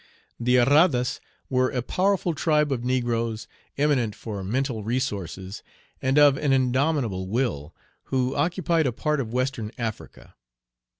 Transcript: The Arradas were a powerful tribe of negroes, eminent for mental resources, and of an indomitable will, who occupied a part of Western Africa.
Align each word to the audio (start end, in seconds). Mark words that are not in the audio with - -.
The 0.39 0.55
Arradas 0.57 1.19
were 1.47 1.69
a 1.69 1.83
powerful 1.83 2.33
tribe 2.33 2.71
of 2.71 2.83
negroes, 2.83 3.47
eminent 3.77 4.15
for 4.15 4.43
mental 4.43 4.83
resources, 4.83 5.61
and 6.01 6.17
of 6.17 6.37
an 6.37 6.51
indomitable 6.51 7.27
will, 7.27 7.75
who 8.05 8.35
occupied 8.35 8.87
a 8.87 8.91
part 8.93 9.19
of 9.19 9.31
Western 9.31 9.71
Africa. 9.77 10.33